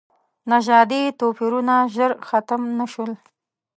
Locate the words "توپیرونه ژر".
1.19-2.11